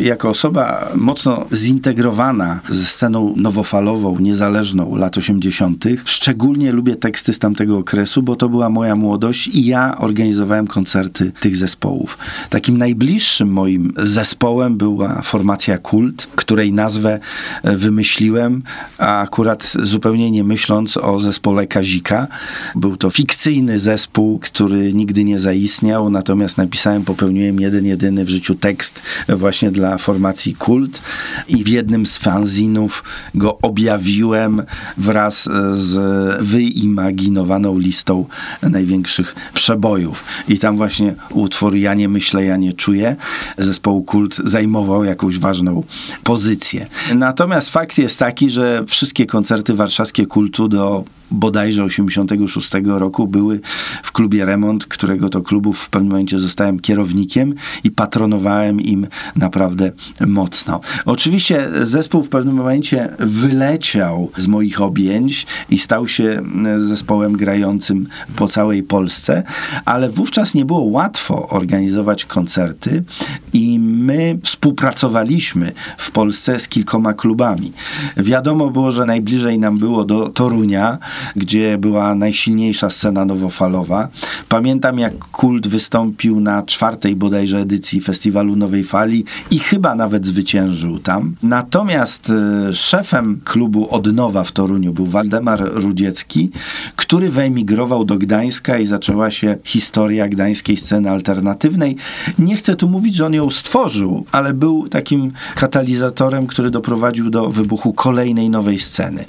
[0.00, 7.78] Jako osoba mocno zintegrowana ze sceną nowofalową, niezależną lat 80., szczególnie lubię teksty z tamtego
[7.78, 12.18] okresu, bo to była moja młodość i ja organizowałem koncerty tych zespołów.
[12.50, 17.18] Takim najbliższym moim zespołem była formacja Kult, której nazwę
[17.64, 18.62] wymyśliłem,
[18.98, 22.26] a akurat zupełnie nie myśląc o zespole Kazika.
[22.74, 28.54] Był to fikcyjny zespół, który nigdy nie zaistniał, natomiast napisałem, popełniłem jeden, jedyny w życiu
[28.54, 31.02] tekst właśnie dla dla formacji Kult
[31.48, 33.04] i w jednym z fanzinów
[33.34, 34.62] go objawiłem
[34.96, 35.94] wraz z
[36.44, 38.24] wyimaginowaną listą
[38.62, 40.24] największych przebojów.
[40.48, 43.16] I tam właśnie utwór Ja nie myślę, ja nie czuję
[43.58, 45.82] zespołu Kult zajmował jakąś ważną
[46.24, 46.86] pozycję.
[47.14, 53.60] Natomiast fakt jest taki, że wszystkie koncerty warszawskie Kultu do bodajże 86 roku były
[54.02, 59.75] w klubie Remont, którego to klubu w pewnym momencie zostałem kierownikiem i patronowałem im naprawdę
[60.26, 60.80] mocno.
[61.04, 66.42] Oczywiście zespół w pewnym momencie wyleciał z moich objęć i stał się
[66.80, 69.42] zespołem grającym po całej Polsce,
[69.84, 73.04] ale wówczas nie było łatwo organizować koncerty
[73.52, 77.72] i my współpracowaliśmy w Polsce z kilkoma klubami.
[78.16, 80.98] Wiadomo było, że najbliżej nam było do Torunia,
[81.36, 84.08] gdzie była najsilniejsza scena nowofalowa.
[84.48, 90.98] Pamiętam, jak Kult wystąpił na czwartej bodajże edycji Festiwalu Nowej Fali i chyba nawet zwyciężył
[90.98, 91.34] tam.
[91.42, 96.50] Natomiast e, szefem klubu Odnowa w Toruniu był Waldemar Rudziecki,
[96.96, 101.96] który wyemigrował do Gdańska i zaczęła się historia gdańskiej sceny alternatywnej.
[102.38, 107.50] Nie chcę tu mówić, że on ją stworzył, ale był takim katalizatorem, który doprowadził do
[107.50, 109.24] wybuchu kolejnej nowej sceny.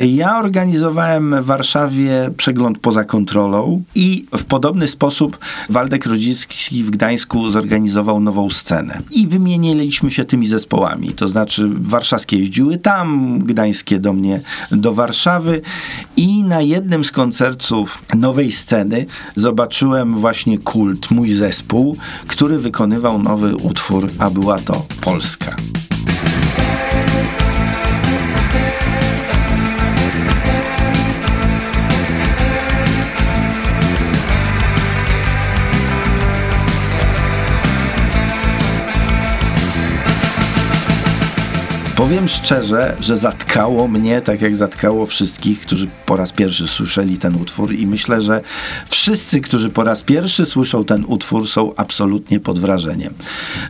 [0.00, 7.50] Ja organizowałem w Warszawie przegląd poza kontrolą i w podobny sposób Waldek Rodzicki w Gdańsku
[7.50, 9.00] zorganizował nową scenę.
[9.10, 9.26] I
[9.82, 14.40] wymieniliśmy się tymi zespołami, to znaczy warszawskie jeździły tam, gdańskie do mnie
[14.70, 15.60] do Warszawy
[16.16, 21.96] i na jednym z koncertów nowej sceny zobaczyłem właśnie Kult, mój zespół,
[22.26, 25.56] który wykonywał nowy utwór, a była to Polska.
[42.12, 47.34] Powiem szczerze, że zatkało mnie, tak jak zatkało wszystkich, którzy po raz pierwszy słyszeli ten
[47.34, 48.40] utwór i myślę, że
[48.88, 53.14] wszyscy, którzy po raz pierwszy słyszą ten utwór są absolutnie pod wrażeniem.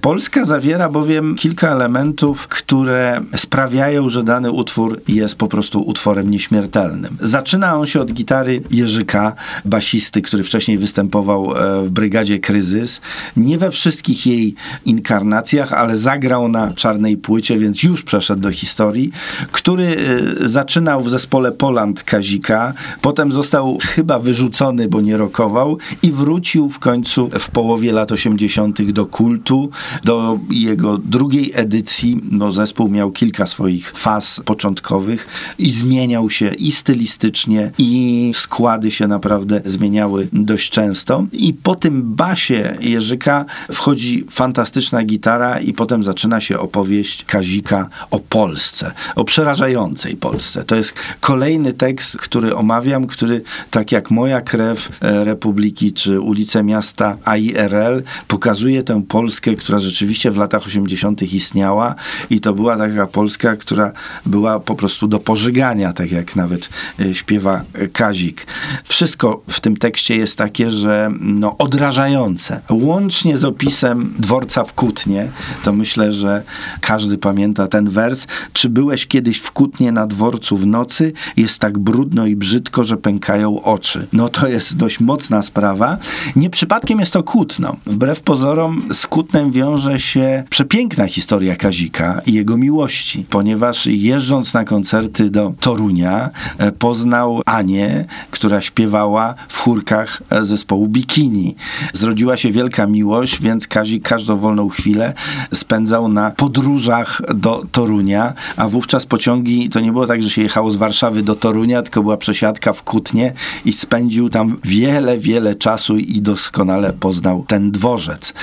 [0.00, 7.16] Polska zawiera bowiem kilka elementów, które sprawiają, że dany utwór jest po prostu utworem nieśmiertelnym.
[7.20, 9.32] Zaczyna on się od gitary Jerzyka,
[9.64, 13.00] basisty, który wcześniej występował e, w Brygadzie Kryzys.
[13.36, 14.54] Nie we wszystkich jej
[14.84, 19.12] inkarnacjach, ale zagrał na czarnej płycie, więc już przeszedł przeszedł do historii,
[19.52, 19.96] który
[20.42, 26.68] y, zaczynał w zespole Poland Kazika, potem został chyba wyrzucony, bo nie rokował i wrócił
[26.68, 28.92] w końcu w połowie lat 80.
[28.92, 29.70] do kultu,
[30.04, 32.20] do jego drugiej edycji.
[32.30, 35.28] No, zespół miał kilka swoich faz początkowych
[35.58, 41.26] i zmieniał się i stylistycznie, i składy się naprawdę zmieniały dość często.
[41.32, 48.18] I po tym basie Jerzyka wchodzi fantastyczna gitara i potem zaczyna się opowieść Kazika o
[48.22, 50.64] Polsce, o przerażającej Polsce.
[50.64, 56.62] To jest kolejny tekst, który omawiam, który tak jak Moja krew e, Republiki czy ulice
[56.62, 61.22] miasta AIRL pokazuje tę Polskę, która rzeczywiście w latach 80.
[61.22, 61.94] istniała
[62.30, 63.92] i to była taka Polska, która
[64.26, 66.68] była po prostu do pożygania, tak jak nawet
[67.00, 68.46] e, śpiewa Kazik.
[68.84, 72.60] Wszystko w tym tekście jest takie, że no, odrażające.
[72.70, 75.28] Łącznie z opisem dworca w Kutnie,
[75.64, 76.42] to myślę, że
[76.80, 78.26] każdy pamięta ten wers, wers.
[78.52, 81.12] Czy byłeś kiedyś w Kutnie na dworcu w nocy?
[81.36, 84.06] Jest tak brudno i brzydko, że pękają oczy.
[84.12, 85.98] No to jest dość mocna sprawa.
[86.36, 87.76] Nie przypadkiem jest to Kutno.
[87.86, 94.64] Wbrew pozorom z Kutnem wiąże się przepiękna historia Kazika i jego miłości, ponieważ jeżdżąc na
[94.64, 101.54] koncerty do Torunia e, poznał Anię, która śpiewała w chórkach e, zespołu Bikini.
[101.92, 105.14] Zrodziła się wielka miłość, więc Kazik każdą wolną chwilę
[105.54, 110.42] spędzał na podróżach do Torunia Torunia, a wówczas pociągi, to nie było tak, że się
[110.42, 113.32] jechało z Warszawy do Torunia, tylko była przesiadka w Kutnie
[113.64, 118.34] i spędził tam wiele, wiele czasu i doskonale poznał ten dworzec.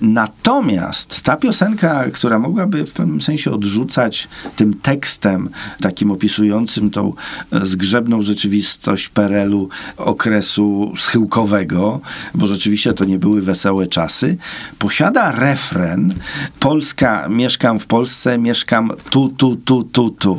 [0.00, 5.48] Natomiast ta piosenka, która mogłaby w pewnym sensie odrzucać tym tekstem
[5.80, 7.12] takim opisującym tą
[7.62, 12.00] zgrzebną rzeczywistość Perelu okresu schyłkowego,
[12.34, 14.36] bo rzeczywiście to nie były wesołe czasy,
[14.78, 16.14] posiada refren
[16.60, 20.36] Polska, mieszkam w Polsce, mieszkam tu, tu, tu, tu, tu.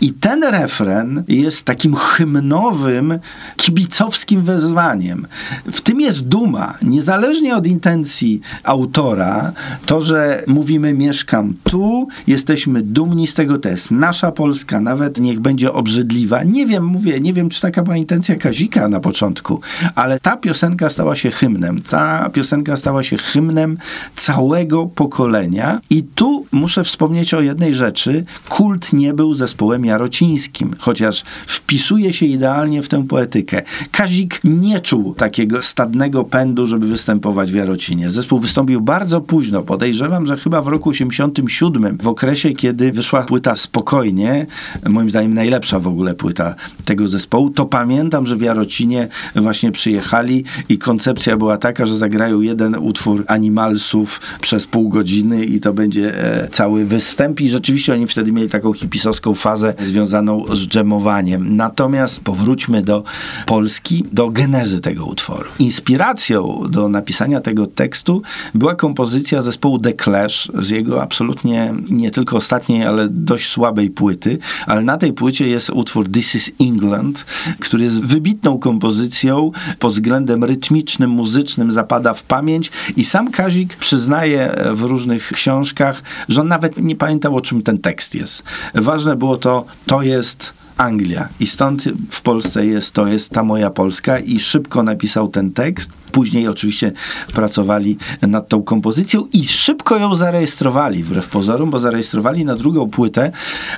[0.00, 3.18] I ten refren jest takim hymnowym,
[3.56, 5.26] kibicowskim wezwaniem.
[5.72, 9.52] W tym jest duma, niezależnie od intencji autora,
[9.86, 15.40] to, że mówimy mieszkam tu, jesteśmy dumni z tego, to jest nasza Polska, nawet niech
[15.40, 16.42] będzie obrzydliwa.
[16.42, 19.60] Nie wiem, mówię, nie wiem, czy taka była intencja Kazika na początku,
[19.94, 21.82] ale ta piosenka stała się hymnem.
[21.82, 23.78] Ta piosenka stała się hymnem
[24.16, 27.99] całego pokolenia i tu muszę wspomnieć o jednej rzeczy.
[28.48, 33.62] Kult nie był zespołem jarocińskim, chociaż wpisuje się idealnie w tę poetykę.
[33.90, 38.10] Kazik nie czuł takiego stadnego pędu, żeby występować w Jarocinie.
[38.10, 39.62] Zespół wystąpił bardzo późno.
[39.62, 44.46] Podejrzewam, że chyba w roku 87, w okresie, kiedy wyszła płyta Spokojnie,
[44.88, 46.54] moim zdaniem najlepsza w ogóle płyta
[46.84, 52.40] tego zespołu, to pamiętam, że w Jarocinie właśnie przyjechali i koncepcja była taka, że zagrają
[52.40, 58.06] jeden utwór Animalsów przez pół godziny i to będzie e, cały występ i rzeczywiście oni
[58.06, 61.56] wtedy mieli taką hipisowską fazę związaną z dżemowaniem.
[61.56, 63.04] Natomiast powróćmy do
[63.46, 65.48] Polski, do genezy tego utworu.
[65.58, 68.22] Inspiracją do napisania tego tekstu
[68.54, 74.38] była kompozycja zespołu The Clash z jego absolutnie nie tylko ostatniej, ale dość słabej płyty,
[74.66, 77.24] ale na tej płycie jest utwór This is England,
[77.58, 84.54] który jest wybitną kompozycją pod względem rytmicznym, muzycznym, zapada w pamięć i sam Kazik przyznaje
[84.72, 88.42] w różnych książkach, że on nawet nie pamiętał o czym ten tekst jest.
[88.74, 91.28] Ważne było to, to jest Anglia.
[91.40, 95.90] I stąd w Polsce jest, to jest ta moja Polska i szybko napisał ten tekst.
[96.12, 96.92] Później oczywiście
[97.34, 103.32] pracowali nad tą kompozycją i szybko ją zarejestrowali, wbrew pozorom, bo zarejestrowali na drugą płytę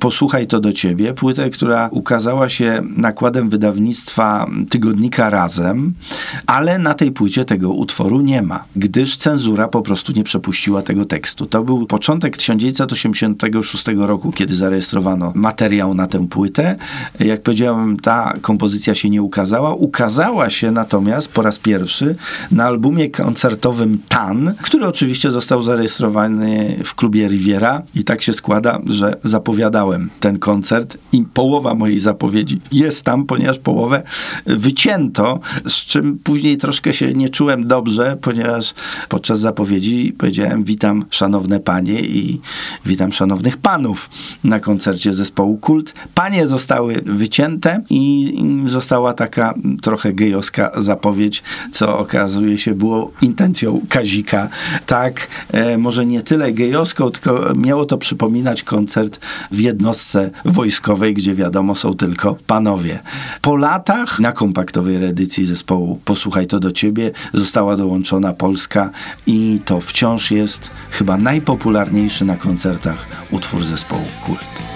[0.00, 5.94] Posłuchaj to do ciebie, płytę, która ukazała się nakładem wydawnictwa tygodnika Razem,
[6.46, 11.04] ale na tej płycie tego utworu nie ma, gdyż cenzura po prostu nie przepuściła tego
[11.04, 11.46] tekstu.
[11.46, 16.76] To był początek 1986 roku, kiedy zarejestrowano materiał na tę płytę.
[17.20, 19.74] Jak powiedziałem, ta kompozycja się nie ukazała.
[19.74, 22.16] Ukazała się natomiast po raz pierwszy
[22.50, 28.80] na albumie koncertowym Tan, który oczywiście został zarejestrowany w klubie Riviera i tak się składa,
[28.86, 34.02] że zapowiadałem ten koncert i połowa mojej zapowiedzi jest tam, ponieważ połowę
[34.46, 38.74] wycięto, z czym później troszkę się nie czułem dobrze, ponieważ
[39.08, 42.40] podczas zapowiedzi powiedziałem witam szanowne panie i
[42.86, 44.10] witam szanownych panów
[44.44, 45.94] na koncercie zespołu Kult.
[46.14, 48.34] Panie zostały wycięte i
[48.66, 51.42] została taka trochę gejowska zapowiedź,
[51.72, 54.48] co okazuje się było intencją Kazika.
[54.86, 59.20] Tak, e, może nie tyle gejowską, tylko miało to przypominać koncert
[59.50, 62.98] w jednostce wojskowej, gdzie wiadomo są tylko panowie.
[63.42, 68.90] Po latach na kompaktowej reedycji zespołu Posłuchaj to do ciebie została dołączona Polska
[69.26, 74.75] i to wciąż jest chyba najpopularniejszy na koncertach utwór zespołu Kult.